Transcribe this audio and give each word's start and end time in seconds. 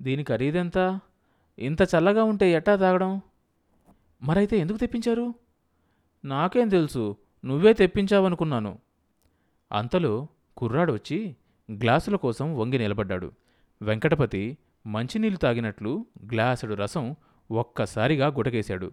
దీని 0.00 0.24
ఖరీదెంత? 0.24 1.00
ఇంత 1.58 1.82
చల్లగా 1.82 2.24
ఉంటే 2.24 2.52
ఎట్టా 2.52 2.76
తాగడం? 2.76 3.20
మరైతే 4.22 4.58
ఎందుకు 4.58 4.76
తెప్పించారు? 4.76 5.34
నాకేం 6.24 6.68
తెలుసు 6.68 7.16
నువ్వే 7.44 7.72
తెప్పించావనుకున్నాను. 7.72 8.78
అంతలో 9.72 10.28
కుర్రాడు 10.56 10.92
వచ్చి 10.92 11.36
గ్లాసుల 11.72 12.16
కోసం 12.16 12.58
వంగి 12.58 12.78
నిలబడ్డాడు. 12.78 13.32
వెంకటపతి 13.82 14.58
మంచినీళ్ళు 14.86 15.38
తాగినట్లు 15.38 16.06
గ్లాసుడు 16.32 16.74
రసం 16.74 17.16
ఒక్కసారిగా 17.50 18.26
గుటకేశాడు. 18.26 18.92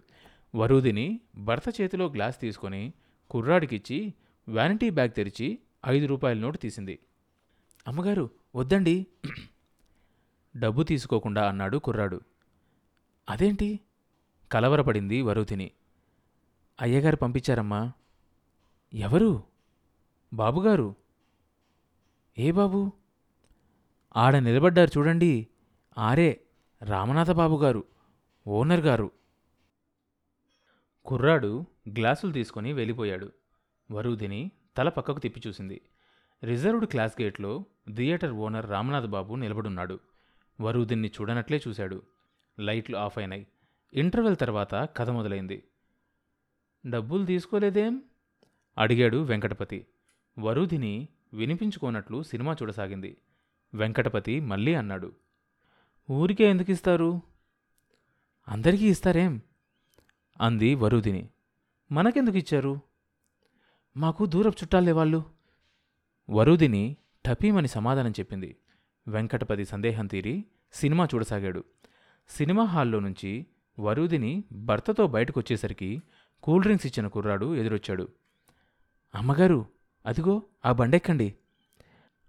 వరుదిని 0.54 1.20
భర్త 1.36 1.80
చేతిలో 1.80 2.06
గ్లాస్ 2.06 2.40
తీసుకొని 2.40 2.92
కుర్రాడికిచ్చి 3.30 4.14
వ్యానిటీ 4.48 4.90
బ్యాగ్ 4.90 5.10
తెరిచి 5.10 5.58
ఐదు 5.86 6.06
రూపాయల 6.06 6.38
నోటు 6.38 6.58
తీసింది. 6.58 6.98
అమ్మగారు 7.88 8.30
వద్దండి. 8.56 9.06
డబ్బు 10.56 10.82
తీసుకోకుండా 10.82 11.48
అన్నాడు 11.48 11.78
కుర్రాడు. 11.78 12.20
అదేంటి? 13.28 13.80
కలవరపడింది 14.52 15.22
వరుతిని 15.22 15.70
అయ్యగారు 16.80 17.16
పంపించారమ్మా. 17.16 17.92
ఎవరు? 18.94 19.42
బాబుగారు? 20.34 20.94
ఏ 22.38 22.50
బాబు? 22.50 22.92
ఆడ 24.16 24.36
నిలబడ్డారు 24.36 24.98
చూడండి. 24.98 25.48
ఆరే 25.98 26.40
రామనాథ 26.82 27.30
బాబుగారు 27.30 27.84
ఓనర్ 28.46 28.80
గారు. 28.80 29.10
కుర్రాడు 31.06 31.64
గ్లాసులు 31.88 32.32
తీసుకొని 32.32 32.72
వెళ్ళిపోయాడు. 32.72 33.32
వరుదిని 33.90 34.50
తల 34.76 34.88
పక్కకు 34.88 35.18
తిప్పి 35.18 35.42
చూసింది. 35.46 35.82
రిజర్వ్డ్ 36.44 36.86
క్లాస్ 36.86 37.22
గేట్లో 37.22 37.64
థియేటర్ 37.96 38.32
ఓనర్ 38.32 38.70
రామనాథ్ 38.70 39.06
బాబు 39.06 39.34
నిలబడున్నాడు. 39.34 40.00
వరూధిని 40.60 41.08
చూడనట్లే 41.08 41.60
చూశాడు. 41.68 42.02
లైట్లు 42.60 42.96
ఆఫ్ 42.96 43.18
అయినాయి. 43.18 43.46
ఇంటర్వెల్ 43.92 44.36
తర్వాత 44.36 44.74
కథ 44.74 45.10
మొదలైంది. 45.10 45.64
డబ్బులు 46.86 47.26
తీసుకోలేదేం? 47.26 48.02
అడిగాడు 48.78 49.16
వెంకటపతి. 49.16 49.86
వరుదిని 50.38 51.08
వినిపించుకోనట్లు 51.34 52.22
సినిమా 52.22 52.52
చూడసాగింది. 52.52 53.16
వెంకటపతి 53.74 54.40
మళ్ళీ 54.40 54.74
అన్నాడు. 54.74 55.12
ఊరికే 56.10 56.44
ఎందుకు 56.44 56.70
ఇస్తారు? 56.70 57.22
అందరికీ 58.48 58.88
ఇస్తారేం? 58.88 59.40
అంది 60.40 60.74
వరుదిని 60.74 61.28
మనకెందుకు 61.92 62.36
ఇచ్చారు? 62.36 62.80
మాకు 63.96 64.26
దూరపు 64.26 64.56
చుట్టాలే 64.62 64.92
వాళ్ళు 64.92 65.24
వరుదిని 66.30 66.96
టపీమని 67.26 67.68
సమాధానం 67.68 68.10
చెప్పింది. 68.10 68.56
వెంకటపతి 69.08 69.64
సందేహం 69.64 70.06
తీరి 70.06 70.44
సినిమా 70.74 71.08
చూడసాగాడు. 71.14 71.64
సినిమా 72.28 72.64
హాల్లో 72.64 73.00
నుంచి 73.00 73.46
వరుదిని 73.80 74.44
భర్తతో 74.52 75.06
బయటకొచ్చేసరికి 75.06 76.02
కూల్ 76.42 76.62
డ్రింక్స్ 76.62 76.86
ఇచ్చిన 76.86 77.06
కుర్రాడు 77.06 77.56
ఎదురొచ్చాడు. 77.56 78.08
అమ్మగారు 79.14 79.66
అదిగో 80.06 80.42
ఆ 80.66 80.72
బండెక్కండి. 80.72 81.34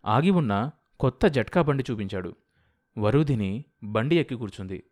ఆగి 0.06 0.30
ఉన్న 0.30 0.72
కొత్త 1.00 1.28
జట్కా 1.28 1.62
బండి 1.62 1.84
చూపించాడు. 1.92 2.36
వరుదిని 2.98 3.66
బండి 3.84 4.20
ఎక్కి 4.20 4.36
కూర్చుంది. 4.36 4.84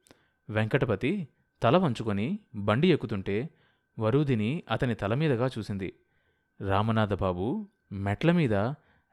వెంకటపతి 0.50 1.28
తల 1.64 1.78
వంచుకొని 1.78 2.40
బండి 2.56 2.92
ఎక్కుతుంటే 2.92 3.50
వరుదిని 4.00 4.64
అతని 4.72 4.96
తల 4.96 5.14
మీదగా 5.14 5.50
చూసింది. 5.58 5.94
రామనాథబాబు 6.68 7.70
మెట్ల 7.92 8.32
మీద 8.32 8.54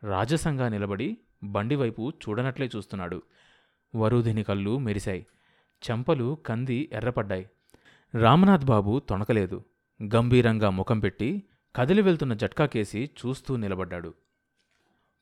రాజసంగా 0.05 0.69
నిలబడి 0.69 1.19
బండి 1.45 1.77
వైపు 1.77 2.11
చూడనట్లే 2.11 2.71
చూస్తున్నాడు. 2.77 3.23
వరూధిని 3.95 4.43
కళ్ళు 4.43 4.79
మెరిశాయి. 4.79 5.27
చెంపలు 5.91 6.39
కంది 6.47 6.89
ఎర్రపడ్డాయి. 6.93 7.51
రామనాథ్ 8.15 8.65
బాబు 8.65 8.99
తొణకలేదు. 8.99 9.65
గంభీరంగా 10.15 10.71
ముఖం 10.71 11.01
పెట్టి 11.01 11.43
కదిలి 11.77 12.03
వెళ్తున్న 12.03 12.35
జట్కాకేసి 12.35 13.11
చూస్తూ 13.27 13.57
నిలబడ్డాడు. 13.57 14.15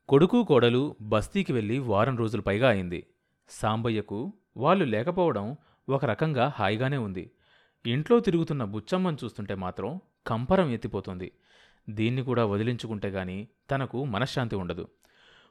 కొడుకు 0.09 0.45
కోడలు 0.45 0.97
బస్తీకి 1.01 1.53
వెళ్ళి 1.53 1.79
వారం 1.79 2.17
రోజులు 2.17 2.43
పైగా 2.43 2.69
అయింది. 2.69 3.07
సాంబయ్యకు 3.49 4.33
వాళ్ళు 4.57 4.85
లేకపోవడం 4.85 5.57
ఒక 5.89 6.05
రకంగా 6.05 6.53
హాయిగానే 6.57 6.97
ఉంది. 6.97 7.31
ఇంట్లో 7.87 8.21
తిరుగుతున్న 8.21 8.65
బుచ్చమ్మను 8.65 9.19
చూస్తుంటే 9.25 9.55
మాత్రం 9.55 10.01
కంపరం 10.27 10.71
ఎత్తిపోతుంది. 10.71 11.33
దీన్ని 11.91 12.23
కూడా 12.23 12.47
వదిలించుకుంటే 12.47 13.09
గాని 13.09 13.49
తనకు 13.71 14.05
మనశ్శాంతి 14.05 14.57
ఉండదు. 14.57 14.89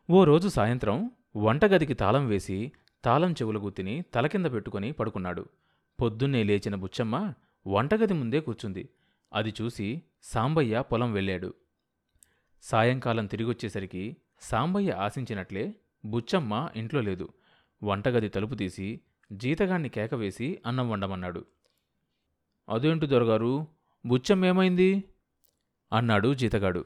ఓ 0.09 0.23
రోజు 0.23 0.47
సాయంత్రం 0.47 1.11
వంటగదికి 1.35 1.93
తాళం 1.93 2.27
వేసి 2.27 2.71
తాళం 3.05 3.31
చెవుల 3.31 3.57
గుత్తిని 3.57 4.01
తల 4.01 4.27
కింద 4.27 4.45
పెట్టుకుని 4.45 4.91
పడుకున్నాడు. 4.91 5.45
పొద్దున్నే 6.01 6.43
లేచిన 6.43 6.75
బుచ్చమ్మ 6.75 7.33
వంటగది 7.67 8.13
ముందే 8.13 8.39
కూర్చుంది. 8.39 8.89
అది 9.33 9.53
చూసి 9.61 10.01
సాంబయ్య 10.23 10.81
పొలం 10.81 11.13
వెళ్ళాడు. 11.13 11.53
సాయంకాలం 12.61 13.25
తిరిగొచ్చేసరికి 13.25 14.17
సాంబయ్య 14.41 14.91
ఆశించినట్లే 14.91 15.75
బుచ్చమ్మ 16.05 16.69
ఇంట్లో 16.75 17.01
లేదు. 17.01 17.29
వంటగది 17.83 18.29
తలుపు 18.29 18.55
తీసి 18.55 19.01
జీతగాన్ని 19.31 19.89
కేకవేసి 19.89 20.61
అన్నం 20.65 20.89
వండమన్నాడు. 20.89 21.45
అదేంటి 22.69 23.05
దొరగారు? 23.05 23.67
బుచ్చమ్మేమైంది 24.05 25.03
అన్నాడు 25.93 26.33
జీతగాడు. 26.33 26.85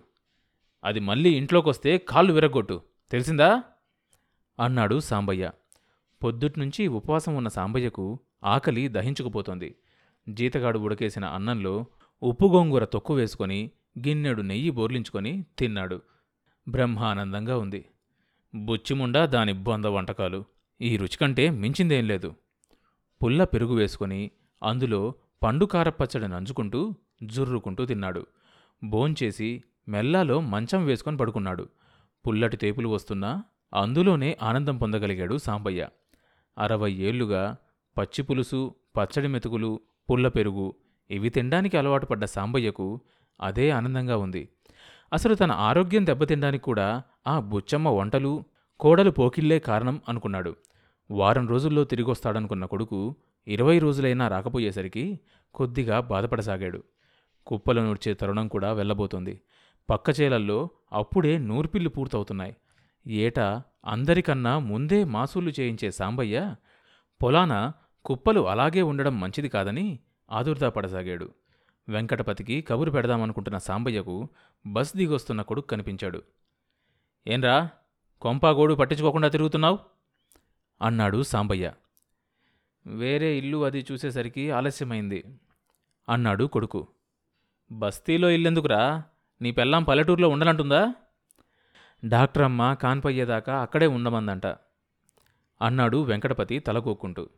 అది 0.84 1.00
మళ్ళీ 1.00 1.30
ఇంట్లోకొస్తే 1.30 1.98
కాళ్ళు 1.98 2.34
విరగొట్టు 2.34 2.82
తెలిసిందా? 3.12 3.64
అన్నాడు 4.60 5.00
సాంబయ్య. 5.00 5.52
పొద్దుట్నుంచి 6.24 6.88
ఉపవాసం 6.88 7.36
ఉన్న 7.36 7.48
సాంబయ్యకు 7.48 8.20
ఆకలి 8.44 8.88
దహించుకుపోతోంది. 8.88 9.76
జీతగాడు 10.30 10.80
ఉడకేసిన 10.80 11.26
అన్నంలో 11.26 11.86
ఉప్పు 12.24 12.46
గోంగూర 12.46 12.86
తొక్కు 12.86 13.14
వేసుకొని 13.14 13.72
గిన్నెడు 14.08 14.42
నెయ్యి 14.42 14.70
బోర్లించుకొని 14.70 15.46
తిన్నాడు. 15.60 16.02
బ్రహ్మానందంగా 16.70 17.58
ఉంది. 17.58 17.86
బుచ్చిముండా 18.56 19.26
దాని 19.26 19.54
బొంద 19.54 19.86
వంటకాలు. 19.86 20.44
ఈ 20.82 20.98
రుచికంటే 20.98 21.50
మించిందేం 21.50 22.08
లేదు. 22.08 22.34
పుల్ల 23.24 23.44
పెరుగు 23.44 23.76
వేసుకొని 23.76 24.32
అందులో 24.64 25.14
పండు 25.44 25.66
కారపచ్చడి 25.66 26.28
నంచుకుంటూ 26.28 26.94
జుర్రుకుంటూ 27.24 27.86
తిన్నాడు. 27.86 28.26
భోంచేసి 28.84 29.64
మెల్లాలో 29.88 30.42
మంచం 30.42 30.86
వేసుకొని 30.86 31.18
పడుకున్నాడు. 31.18 31.70
పుల్లటి 32.28 32.58
తేపులు 32.58 32.90
వస్తున్నా 32.90 33.44
అందులోనే 33.82 34.38
ఆనందం 34.44 34.78
పొందగలిగాడు 34.78 35.38
సాంబయ్య. 35.38 35.88
అరవై 36.62 36.92
ఏళ్ళుగా 36.92 37.56
పచ్చి 37.98 38.22
పులుసు 38.24 38.76
పచ్చడి 38.98 39.28
మెతుకులు 39.28 39.80
పుల్ల 40.10 40.28
పెరుగు 40.28 40.76
ఇవి 41.12 41.30
తినడానికి 41.30 41.78
అలవాటు 41.78 42.06
పడ్డ 42.06 42.26
సాంబయ్యకు 42.26 43.00
అదే 43.42 43.70
ఆనందంగా 43.70 44.18
ఉంది. 44.18 44.50
అసలు 45.14 45.36
తన 45.36 45.52
ఆరోగ్యం 45.52 46.06
దెబ్బతినడానికి 46.06 46.64
కూడా 46.64 47.02
ఆ 47.28 47.40
బుచ్చమ్మ 47.40 47.90
వంటలు 47.90 48.44
కోడలు 48.80 49.12
పోకిళ్ళే 49.12 49.60
కారణం 49.60 50.02
అనుకున్నాడు. 50.10 50.56
వారం 51.12 51.48
రోజుల్లో 51.48 51.84
తిరిగొస్తాడనుకున్న 51.84 52.66
కొడుకు 52.66 53.16
ఇరవై 53.48 53.80
రోజులైనా 53.80 54.28
రాకపోయేసరికి 54.28 55.20
కొద్దిగా 55.54 56.00
బాధపడసాగాడు. 56.00 56.84
కుప్పలు 57.48 57.82
నూర్చే 57.82 58.14
తరుణం 58.14 58.48
కూడా 58.48 58.74
వెళ్ళబోతోంది. 58.74 59.42
పక్క 59.90 60.22
చేలల్లో 60.22 60.70
అప్పుడే 60.94 61.38
నూర్పిల్లు 61.38 61.90
పూర్తవుతున్నాయి. 61.90 62.56
ఏటా 63.08 63.64
అందరికన్నా 63.86 64.60
ముందే 64.60 65.04
మాసూలు 65.04 65.52
చేయించే 65.60 65.92
సాంబయ్య 65.92 66.56
పొలాన 67.24 67.72
కుప్పలు 68.06 68.50
అలాగే 68.50 68.82
ఉండడం 68.82 69.20
మంచిది 69.20 69.50
కాదని 69.50 70.00
ఆదుర్దాపడసాగాడు 70.32 71.30
వెంకటపతికి 71.90 72.62
కబురు 72.62 72.92
పెడదామనుకుంటున్న 72.92 73.58
సాంబయ్యకు 73.58 74.28
బస్ 74.68 74.96
దిగొస్తున్న 74.96 75.42
కొడుకు 75.42 75.68
కనిపించాడు. 75.68 76.24
ఏంరా 77.28 77.70
కొంపాగోడు 78.22 78.74
పట్టించుకోకుండా 78.74 79.28
తిరుగుతున్నావు? 79.28 79.80
అన్నాడు 80.82 81.24
సాంబయ్య. 81.24 81.74
వేరే 82.88 83.38
ఇల్లు 83.38 83.66
అది 83.66 83.86
చూసేసరికి 83.92 84.52
ఆలస్యమైంది 84.52 85.24
అన్నాడు 86.10 86.46
కొడుకు. 86.46 86.88
బస్తీలో 87.72 88.30
ఇల్లెందుకురా? 88.30 89.04
నీ 89.42 89.52
పెళ్ళాం 89.52 89.84
పల్లెటూరులో 89.84 90.30
ఉండాలంటుందా 90.30 90.94
డాక్టర్ 92.06 92.44
అమ్మ 92.44 92.74
కాన్పయ్యేదాకా 92.74 93.62
అక్కడే 93.62 93.88
ఉండమందంట. 93.88 94.46
అన్నాడు 95.62 96.04
వెంకటపతి 96.04 96.60
తలకొక్కుంటూ. 96.60 97.30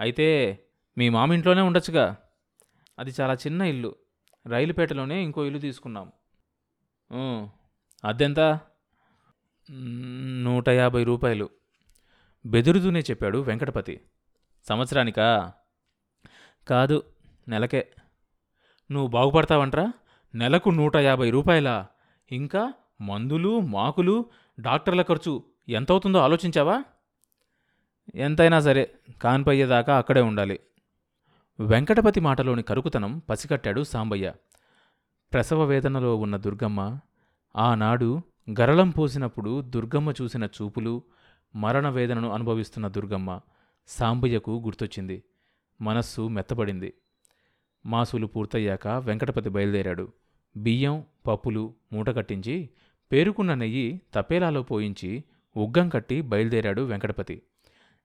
అయితే 0.00 0.58
మీ 0.98 1.08
మామింట్లోనే 1.08 1.60
ఉండొచ్చుగా. 1.60 2.16
అది 2.98 3.14
చాలా 3.20 3.34
చిన్న 3.34 3.62
ఇల్లు. 3.62 3.94
రైలుపేటలోనే 4.46 5.22
ఇంకో 5.22 5.44
ఇల్లు 5.44 5.58
తీసుకున్నాం. 5.58 6.12
అదెంత 8.04 8.60
నూట 10.42 10.68
యాభై 10.68 11.04
రూపాయలు. 11.04 11.50
బెదురుతూనే 12.46 13.00
చెప్పాడు 13.00 13.38
వెంకటపతి. 13.38 14.00
సంవత్సరానికా? 14.68 15.52
కాదు 16.68 17.02
నెలకే. 17.48 17.94
నువ్వు 18.92 19.08
బాగుపడతావంట్రా? 19.08 19.92
నెలకు 20.34 20.70
నూట 20.70 20.96
యాభై 20.96 21.30
రూపాయలా? 21.30 21.86
ఇంకా 22.32 22.72
మందులు 23.00 23.60
మాకులు 23.60 24.26
డాక్టర్ల 24.60 25.02
ఖర్చు 25.02 25.42
ఎంతవుతుందో 25.68 26.18
ఆలోచించావా? 26.18 26.84
ఎంతైనా 28.14 28.60
సరే 28.60 28.94
కాన్పయ్యేదాకా 29.22 29.98
అక్కడే 29.98 30.20
ఉండాలి. 30.20 30.60
వెంకటపతి 31.60 32.20
మాటలోని 32.20 32.62
కరుకుతనం 32.62 33.18
పసికట్టాడు 33.18 33.82
సాంబయ్య. 33.82 34.32
ప్రసవ 35.32 35.64
వేదనలో 35.64 36.16
ఉన్న 36.16 36.36
దుర్గమ్మ 36.36 36.98
ఆనాడు 37.56 38.20
గరళం 38.60 38.90
పోసినప్పుడు 38.90 39.60
దుర్గమ్మ 39.60 40.10
చూసిన 40.22 40.44
చూపులు 40.44 41.02
మరణ 41.56 41.88
వేదనను 41.88 42.30
అనుభవిస్తున్న 42.30 42.88
దుర్గమ్మ 42.88 43.40
సాంబయ్యకు 43.86 44.62
గుర్తొచ్చింది. 44.64 45.22
మనస్సు 45.80 46.28
మెత్తబడింది. 46.28 46.94
మాసులు 47.86 48.26
పూర్తయ్యాక 48.26 48.88
వెంకటపతి 48.88 49.48
బయలుదేరాడు. 49.48 50.12
బియ్యం 50.56 51.04
పప్పులు 51.26 51.74
మూట 51.92 52.10
కట్టించి 52.10 52.70
పేరుకున్న 53.12 53.54
నెయ్యి 53.54 54.00
తపేలాలో 54.14 54.62
పోయించి 54.62 55.24
ఉగ్గం 55.56 55.88
కట్టి 55.88 56.20
బయలుదేరాడు 56.20 56.82
వెంకటపతి. 56.82 57.42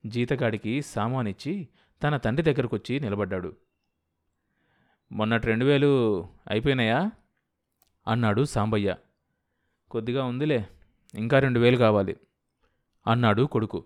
జీతగాడికి 0.05 0.81
సామానిచ్చి 0.81 1.67
తన 2.03 2.17
తండ్రి 2.17 2.53
దగ్గరకొచ్చి 2.53 2.99
నిలబడ్డాడు. 2.99 3.55
మొన్నటి 5.11 5.47
రెండు 5.47 5.65
వేలు 5.65 6.21
అయిపోయినాయా? 6.49 7.11
అన్నాడు 8.07 8.43
సాంబయ్య. 8.43 8.95
కొద్దిగా 9.91 10.23
ఉందిలే 10.23 10.67
ఇంకా 11.15 11.39
రెండు 11.39 11.59
వేలు 11.59 11.77
కావాలి 11.77 12.15
అన్నాడు 13.07 13.43
కొడుకు. 13.43 13.85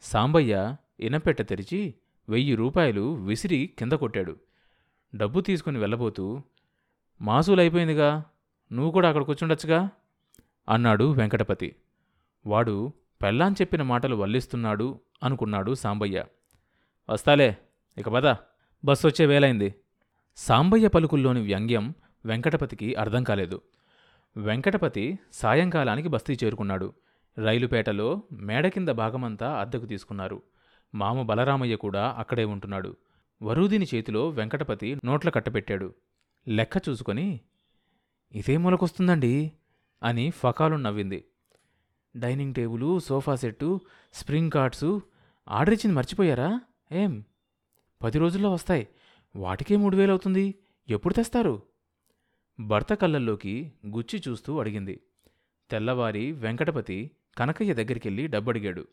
సాంబయ్య 0.00 0.76
ఇనపెట్ట 1.00 1.42
తెరిచి 1.42 1.94
వెయ్యి 2.28 2.54
రూపాయలు 2.54 3.14
విసిరి 3.14 3.70
కింద 3.78 3.92
కొట్టాడు. 3.92 4.36
డబ్బు 5.14 5.40
తీసుకుని 5.40 5.78
వెళ్ళబోతూ 5.78 6.42
మాసూలు 7.20 7.60
అయిపోయిందిగా 7.60 8.24
నువ్వు 8.72 8.92
కూడా 8.92 9.08
అక్కడ 9.08 9.22
కూర్చుండొచ్చుగా? 9.22 9.90
అన్నాడు 10.68 11.12
వెంకటపతి. 11.12 11.76
వాడు 12.46 12.92
పెళ్ళాన్ 13.22 13.54
చెప్పిన 13.60 13.82
మాటలు 13.82 14.16
వల్లిస్తున్నాడు 14.16 15.00
అనుకున్నాడు 15.22 15.74
సాంబయ్య. 15.74 16.24
వస్తాలే 17.10 17.58
ఇక 17.98 18.08
పద. 18.08 18.34
బస్సు 18.84 19.06
వచ్చే 19.06 19.26
వేలైంది. 19.26 19.74
సాంబయ్య 20.36 20.88
పలుకుల్లోని 20.88 21.40
వ్యంగ్యం 21.40 21.94
వెంకటపతికి 22.24 22.94
అర్థం 22.94 23.24
కాలేదు. 23.24 23.60
వెంకటపతి 24.36 25.18
సాయంకాలానికి 25.32 26.08
బస్తీ 26.08 26.38
చేరుకున్నాడు. 26.44 26.92
రైలుపేటలో 27.44 28.22
మేడ 28.32 28.66
కింద 28.66 28.88
భాగమంతా 28.88 29.60
అద్దెకు 29.60 29.86
తీసుకున్నారు. 29.86 30.42
మామ 30.94 31.22
బలరామయ్య 31.22 31.76
కూడా 31.76 32.14
అక్కడే 32.18 32.44
ఉంటున్నాడు. 32.44 32.96
వరూదిని 33.42 33.86
చేతిలో 33.94 34.28
వెంకటపతి 34.28 34.96
నోట్ల 35.04 35.28
కట్టపెట్టాడు 35.28 35.94
లెక్క 36.48 36.88
చూసుకొని 36.88 37.40
ఇదే 38.32 38.56
మొలకొస్తుందండి 38.56 39.52
అని 40.02 40.30
ఫకాలు 40.30 40.76
నవ్వింది. 40.76 41.24
Dining 42.16 42.54
table 42.54 42.98
sofa 42.98 43.34
set 43.34 43.80
spring 44.12 44.50
cards 44.50 45.02
order 45.48 45.74
ఇచ్చింది 45.74 45.96
మర్చిపోయారా? 45.96 46.60
ఏం? 46.92 47.24
పది 48.02 48.18
రోజుల్లో 48.18 48.52
వస్తాయి. 48.52 48.88
వాటికే 49.36 49.76
మూడు 49.76 49.96
వేలు 49.96 50.10
అవుతుంది. 50.10 50.54
ఎప్పుడు 50.88 51.14
తెస్తారు? 51.14 51.62
భర్త 52.60 52.94
కళ్ళల్లోకి 52.94 53.72
గుచ్చి 53.86 54.22
చూస్తూ 54.28 54.60
అడిగింది. 54.60 55.00
తెల్లవారి 55.70 56.32
వెంకటపతి 56.32 57.10
కనకయ్య 57.38 57.74
దగ్గరికెళ్ళి 57.74 58.26
డబ్బడిగాడు. 58.26 58.88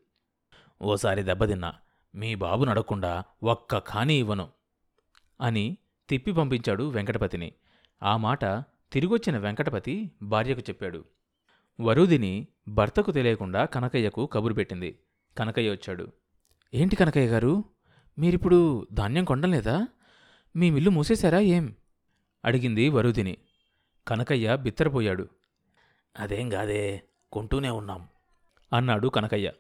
ఓసారి 0.82 1.24
దెబ్బతిన్నా. 1.24 1.74
మీ 2.16 2.36
బాబు 2.36 2.64
నడకుండా 2.64 3.24
ఒక్క 3.44 3.78
ఖానీ 3.78 4.20
ఇవ్వను 4.20 4.50
అని 5.42 5.78
తిప్పి 6.10 6.32
పంపించాడు 6.32 6.90
వెంకటపతిని. 6.90 7.54
ఆ 8.04 8.18
మాట 8.18 8.46
తిరిగొచ్చిన 8.92 9.38
వెంకటపతి 9.38 10.12
భార్యకు 10.22 10.60
చెప్పాడు. 10.60 11.06
వరుదిని 11.82 12.48
భర్తకు 12.68 13.12
తెలియకుండా 13.12 13.66
కనకయ్యకు 13.66 14.26
కబురు 14.26 14.54
పెట్టింది. 14.54 15.00
కనకయ్య 15.38 15.72
వచ్చాడు. 15.72 16.12
ఏంటి 16.74 16.96
కనకయ్య 16.96 17.28
గారు? 17.28 17.64
మీరిప్పుడు 18.20 18.88
ధాన్యం 18.94 19.26
కొండలేదా? 19.26 19.88
మీ 20.56 20.70
మిల్లు 20.70 20.90
మూసేశారా 20.90 21.40
ఏం? 21.40 21.76
అడిగింది 22.46 22.90
వరుదిని. 22.90 23.38
కనకయ్య 24.08 24.56
బిత్తరపోయాడు. 24.56 25.28
అదేం 26.20 26.50
కాదే 26.50 27.02
కొంటూనే 27.32 27.70
ఉన్నాం 27.70 28.08
అన్నాడు 28.74 29.08
కనకయ్య. 29.08 29.52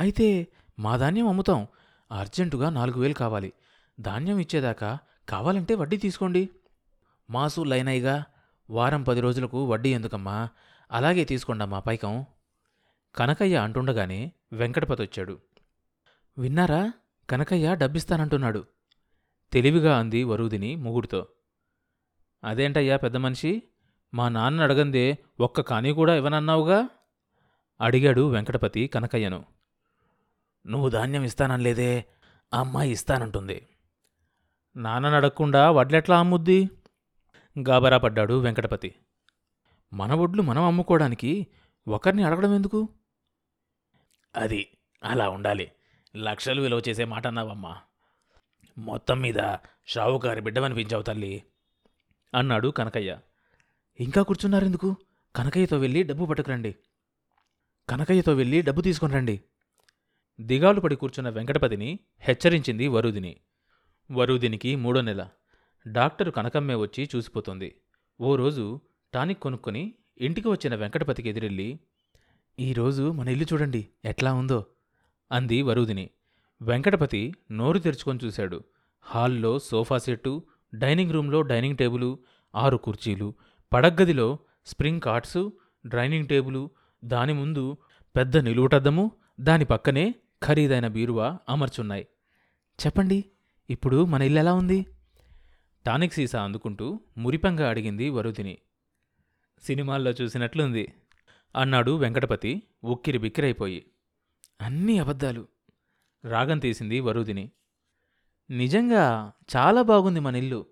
అయితే 0.00 0.46
మా 0.78 0.96
ధాన్యం 0.96 1.28
అమ్ముతాం. 1.28 1.66
అర్జెంటుగా 2.12 2.70
నాలుగు 2.70 3.00
వేలు 3.00 3.14
కావాలి. 3.14 3.52
ధాన్యం 4.00 4.38
ఇచ్చేదాకా 4.38 4.98
కావాలంటే 5.28 5.74
వడ్డీ 5.74 5.96
తీసుకోండి. 5.96 6.48
మాసు 7.30 7.60
లైనయ్యగా 7.60 8.24
వారం 8.70 9.02
పది 9.02 9.20
రోజులకు 9.20 9.64
వడ్డీ 9.64 9.94
ఎందుకమ్మా? 9.94 10.48
అలాగే 10.90 11.24
తీసుకోండమ్మా 11.24 11.80
పైకం. 11.80 12.24
కనకయ్య 13.16 13.56
అంటుండగానే 13.56 14.32
వెంకటపతి 14.52 15.02
వచ్చాడు. 15.02 15.40
విన్నారా? 16.38 16.92
కనకయ్య 17.30 17.74
డబ్బిస్తానంటున్నాడు. 17.74 18.64
తెలివిగా 19.52 19.98
అంది 19.98 20.24
వరుదిని 20.24 20.76
ముగుడుతో 20.76 21.26
అదేంటయ్యా 22.44 22.96
పెద్ద 22.96 23.16
మనిషి? 23.16 23.62
మా 24.14 24.28
నాన్న 24.28 24.62
అడగందే 24.62 25.18
ఒక్క 25.40 25.60
కానీ 25.60 25.92
కూడా 25.92 26.14
ఇవ్వనన్నావుగా? 26.14 26.88
అడిగాడు 27.80 28.30
వెంకటపతి 28.30 28.86
కనకయ్యను. 28.86 29.44
నువ్వు 30.66 30.88
ధాన్యం 30.88 31.22
ఇస్తాననిలేదే 31.22 32.04
ఆ 32.54 32.60
అమ్మాయి 32.60 32.90
ఇస్తానంటుంది. 32.90 33.66
నాన్న 34.76 35.06
అడగకుండా 35.06 35.70
వడ్లెట్లా 35.70 36.18
అమ్ముద్ది? 36.18 36.70
గాబరా 37.68 37.98
పడ్డాడు 37.98 38.40
వెంకటపతి. 38.40 38.94
మన 39.92 40.14
వడ్లు 40.14 40.42
మనం 40.42 40.62
అమ్ముకోవడానికి 40.62 41.46
ఒకరిని 41.88 42.22
అడగడం 42.22 42.54
ఎందుకు? 42.54 42.88
అది 44.36 44.68
అలా 45.04 45.30
ఉండాలి. 45.30 45.72
లక్షలు 46.16 46.62
విలువ 46.62 46.82
చేసే 46.88 47.04
మాట 47.04 47.26
అన్నావమ్మా. 47.26 47.76
మొత్తం 48.78 49.20
మీద 49.20 49.56
షావుకారి 49.86 50.40
బిడ్డమనిపించావు 50.40 51.02
తల్లి 51.02 51.42
అన్నాడు 52.34 52.68
కనకయ్య. 52.68 53.18
ఇంకా 54.00 54.22
కూర్చున్నారెందుకు? 54.22 54.96
కనకయ్యతో 55.36 55.78
వెళ్ళి 55.78 56.02
డబ్బు 56.02 56.26
పట్టుకురండి. 56.26 56.76
కనకయ్యతో 57.88 58.34
వెళ్ళి 58.34 58.62
డబ్బు 58.62 58.80
తీసుకుని 58.80 59.14
రండి 59.14 59.40
దిగాలు 60.40 60.80
పడి 60.80 60.96
కూర్చున్న 60.96 61.28
వెంకటపతిని 61.28 61.98
హెచ్చరించింది 62.18 62.88
వరుదిని. 62.88 63.36
వరుదినికి 64.10 64.76
మూడో 64.76 65.00
నెల. 65.00 65.28
డాక్టరు 65.88 66.30
కనకమ్మే 66.30 66.74
వచ్చి 66.74 67.10
చూసిపోతోంది. 67.16 67.74
ఓ 68.20 68.36
రోజు 68.36 68.80
టానిక్ 69.14 69.40
కొనుక్కొని 69.40 69.94
ఇంటికి 70.20 70.48
వచ్చిన 70.48 70.74
వెంకటపతికి 70.74 71.28
ఎదురెళ్ళి 71.28 71.80
ఈరోజు 72.60 73.12
మన 73.12 73.28
ఇల్లు 73.28 73.46
చూడండి 73.52 73.88
ఎట్లా 74.04 74.34
ఉందో? 74.34 74.66
అంది 75.32 75.62
వరుదిని 75.62 76.10
వెంకటపతి 76.62 77.34
నోరు 77.50 77.78
తెరుచుకొని 77.78 78.18
చూశాడు. 78.24 78.64
హాల్లో 79.00 79.58
సోఫా 79.58 79.98
సెట్టు 79.98 80.42
డైనింగ్ 80.74 81.12
రూంలో 81.12 81.42
డైనింగ్ 81.42 81.76
టేబులు 81.76 82.18
ఆరు 82.54 82.76
కుర్చీలు 82.76 83.34
పడగ్గదిలో 83.72 84.38
స్ప్రింగ్ 84.66 85.00
కార్ట్సు 85.00 85.52
డైనింగ్ 85.86 86.28
టేబులు 86.28 86.70
దాని 87.04 87.32
ముందు 87.32 87.76
పెద్ద 88.16 88.36
నిలువుటద్దము 88.36 89.10
దాని 89.40 89.64
పక్కనే 89.64 90.14
ఖరీదైన 90.42 90.88
బీరువా 90.88 91.38
అమర్చున్నాయి. 91.48 92.06
చెప్పండి 92.86 93.24
ఇప్పుడు 93.70 94.04
మన 94.04 94.22
ఇల్లు 94.22 94.38
ఎలా 94.38 94.54
ఉంది? 94.54 94.86
టానిక్ 95.86 96.12
సీసా 96.12 96.44
అందుకుంటూ 96.44 97.00
మురిపంగా 97.18 97.68
అడిగింది 97.68 98.08
వరుదిని. 98.08 98.58
సినిమాల్లో 99.62 100.10
చూసినట్లుంది. 100.10 100.92
అన్నాడు 101.56 101.96
వెంకటపతి 101.96 102.62
ఉక్కిరి 102.84 103.18
బిక్కిరైపోయి. 103.18 103.86
అన్నీ 104.60 104.98
అబద్ధాలు. 104.98 105.48
రాగం 106.24 106.58
తీసింది 106.58 107.00
వరుదిని. 107.00 107.50
నిజంగా 108.50 109.32
చాలా 109.56 109.82
బాగుంది 109.82 110.20
మన 110.20 110.36
ఇల్లు. 110.36 110.66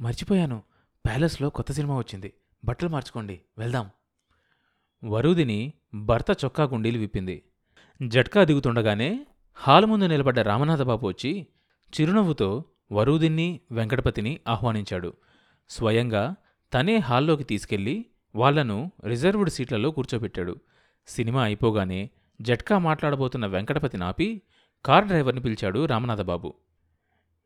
మర్చిపోయాను. 0.00 0.62
ప్యాలెస్లో 1.06 1.50
కొత్త 1.50 1.72
సినిమా 1.72 1.98
వచ్చింది. 1.98 2.34
బట్టలు 2.64 2.88
మార్చుకోండి. 2.88 3.40
వెళ్దాం. 3.58 3.90
వరుదిని 5.04 5.72
భర్త 5.94 6.26
చొక్కా 6.44 6.64
గుండీలు 6.64 6.98
విప్పింది. 6.98 7.44
జట్కా 8.06 8.44
దిగుతుండగానే 8.44 9.26
హాలు 9.60 9.86
ముందు 9.86 10.04
నిలబడ్డ 10.04 10.38
రామనాథబాబు 10.38 11.06
వచ్చి 11.06 11.46
చిరునవ్వుతో 11.92 12.64
వరూదిన్ని 12.92 13.60
వెంకటపతిని 13.72 14.40
ఆహ్వానించాడు. 14.48 15.14
స్వయంగా 15.68 16.34
తనే 16.74 16.96
హాల్లోకి 16.96 17.44
తీసుకెళ్ళి 17.44 18.06
వాళ్ళను 18.34 18.92
రిజర్వ్డ్ 19.04 19.50
సీట్లలో 19.50 19.90
కూర్చోబెట్టాడు. 19.90 20.56
సినిమా 21.06 21.42
అయిపోగానే 21.42 22.10
జట్కా 22.40 22.78
మాట్లాడబోతున్న 22.78 23.46
వెంకటపతి 23.46 23.96
నాపి 23.96 24.42
కార్ 24.84 25.04
డ్రైవర్ని 25.04 25.42
పిలిచాడు 25.42 25.86
రామనాథబాబు. 25.86 26.54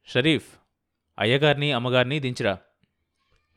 షరీఫ్ 0.06 0.50
అయ్యగారిని 1.18 1.72
అమ్మగారిని 1.72 2.20
దించిరా 2.20 2.58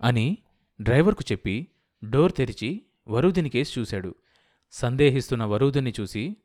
అని 0.01 0.37
డ్రైవర్కు 0.81 1.25
చెప్పి 1.31 1.67
డోర్ 2.03 2.31
తెరిచి 2.31 2.81
వరూదిని 3.07 3.49
కేసు 3.49 3.79
చూశాడు. 3.79 4.15
సందేహిస్తున్న 4.71 5.43
వరూదిని 5.43 5.93
చూసి 5.99 6.37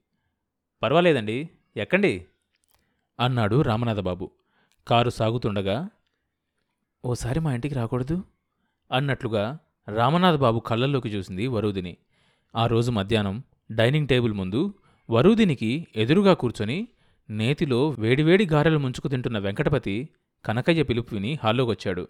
పర్వాలేదండి 0.82 1.50
ఎక్కండి. 1.76 2.24
అన్నాడు 3.20 3.62
రామనాథబాబు. 3.62 4.30
కారు 4.88 5.10
సాగుతుండగా 5.10 5.88
ఓసారి 7.04 7.40
మా 7.40 7.54
ఇంటికి 7.54 7.74
రాకూడదు? 7.74 8.24
అన్నట్లుగా 8.92 9.58
రామనాథబాబు 9.94 10.58
కళ్ళల్లోకి 10.58 11.08
చూసింది 11.08 11.46
వరూదిని. 11.46 11.96
ఆ 12.56 12.66
రోజు 12.66 12.90
మధ్యాహ్నం 12.90 13.42
డైనింగ్ 13.70 14.08
టేబుల్ 14.08 14.32
ముందు 14.32 14.74
వరూదినికి 15.10 15.86
ఎదురుగా 15.96 16.34
కూర్చొని 16.34 16.88
నేతిలో 17.30 17.88
వేడివేడి 17.88 18.46
గారెలు 18.46 18.78
ముంచుకు 18.78 19.08
తింటున్న 19.08 19.38
వెంకటపతి 19.38 20.08
కనకయ్య 20.44 20.82
పిలుపు 20.82 21.14
విని 21.14 21.38
హాల్లోకొచ్చాడు. 21.44 22.08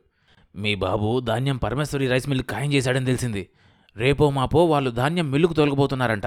మీ 0.56 0.74
బాబు 0.74 1.20
ధాన్యం 1.20 1.56
పరమేశ్వరి 1.56 2.08
రైస్ 2.08 2.28
మిల్ 2.28 2.42
ఖాయం 2.42 2.72
చేశాడని 2.72 3.06
తెలిసింది. 3.06 3.48
రేపో 3.96 4.30
మాపో 4.30 4.66
వాళ్ళు 4.66 4.90
ధాన్యం 4.90 5.30
మిల్లుకు 5.30 5.52
తొలగబోతున్నారంట 5.52 6.26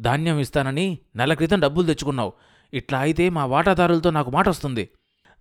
ధాన్యం 0.00 0.38
ఇస్తానని 0.38 0.98
నెల 1.16 1.34
క్రితం 1.34 1.60
డబ్బులు 1.60 1.86
తెచ్చుకున్నావు. 1.86 2.32
ఇట్లా 2.74 2.98
అయితే 2.98 3.28
మా 3.28 3.44
వాటాదారులతో 3.44 4.10
నాకు 4.10 4.30
మాట 4.30 4.48
వస్తుంది. 4.48 4.88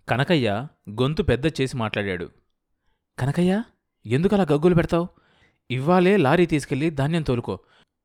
కనకయ్య 0.09 0.67
గొంతు 0.89 1.23
పెద్ద 1.23 1.45
చేసి 1.45 1.77
మాట్లాడాడు. 1.77 2.29
కనకయ్య 3.19 3.63
ఎందుకలా 4.05 4.43
గగ్గులు 4.43 4.75
పెడతావు? 4.75 5.07
ఇవ్వాలే 5.71 6.17
లారీ 6.17 6.45
తీసుకెళ్ళి 6.45 6.89
ధాన్యం 6.89 7.21
తోలుకో. 7.21 7.59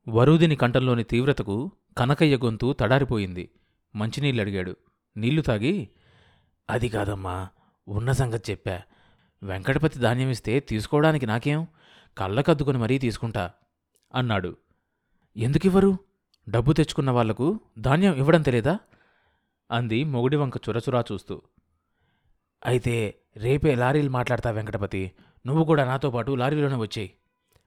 వరూదిని 0.08 0.56
కంఠంలోని 0.56 1.04
తీవ్రతకు 1.04 1.72
కనకయ్య 1.98 2.36
గొంతు 2.36 2.72
తడారిపోయింది. 2.80 3.50
మంచినీళ్ళు 3.96 4.42
అడిగాడు. 4.42 4.76
నీళ్ళు 5.16 5.42
తాగి 5.42 5.88
అది 6.70 6.88
కాదమ్మా 6.88 7.48
ఉన్న 7.88 8.12
సంగతి 8.12 8.52
చెప్పా. 8.52 8.82
వెంకటపతి 9.42 9.98
ధాన్యం 9.98 10.30
ఇస్తే 10.30 10.60
తీసుకోవడానికి 10.60 11.26
నాకేం? 11.26 11.66
కళ్ళకద్దుకుని 12.18 12.78
మరీ 12.78 12.98
తీసుకుంటా 12.98 13.50
అన్నాడు. 14.14 14.56
ఎందుకివ్వరు? 15.36 15.98
డబ్బు 16.48 16.72
తెచ్చుకున్న 16.72 17.10
వాళ్ళకు 17.10 17.60
ధాన్యం 17.78 18.14
ఇవ్వడం 18.14 18.42
తెలియదా 18.42 18.78
అంది 19.74 20.04
మొగుడి 20.04 20.36
వంక 20.36 20.56
చురచురా 20.56 21.04
చూస్తూ. 21.12 21.42
అయితే 22.66 23.14
రేపే 23.36 23.74
లారీలు 23.74 24.10
మాట్లాడతా 24.10 24.50
వెంకటపతి 24.50 25.12
నువ్వు 25.46 25.64
కూడా 25.64 25.84
నాతో 25.84 26.10
పాటు 26.10 26.32
లారీలోనే 26.32 26.76
వచ్చేయి 26.76 27.12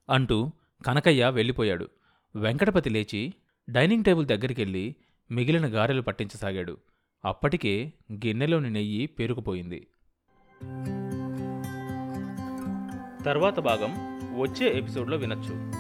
అంటూ 0.10 0.52
కనకయ్య 0.86 1.30
వెళ్ళిపోయాడు. 1.30 1.88
వెంకటపతి 2.36 2.90
లేచి 2.90 3.34
డైనింగ్ 3.70 4.04
టేబుల్ 4.04 4.26
దగ్గరికెళ్ళి 4.26 4.96
మిగిలిన 5.32 5.66
గారెలు 5.66 6.02
పట్టించసాగాడు. 6.02 6.78
అప్పటికే 7.26 7.94
గిన్నెలోని 8.14 8.70
నెయ్యి 8.70 9.06
పేరుకుపోయింది. 9.06 9.88
తర్వాత 13.26 13.60
భాగం 13.60 13.92
వచ్చే 14.42 14.78
ఎపిసోడ్లో 14.78 15.18
వినొచ్చు. 15.18 15.74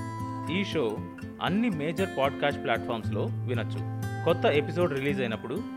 ఈ 0.59 0.63
షో 0.63 0.97
అన్ని 1.41 1.69
మేజర్ 1.69 2.09
పాడ్కాస్ట్ 2.17 2.63
ప్లాట్ఫామ్స్లో 2.63 3.27
వినొచ్చు. 3.47 3.79
కొత్త 4.25 4.45
ఎపిసోడ్ 4.45 4.93
రిలీజ్ 4.93 5.19
అయినప్పుడు 5.19 5.76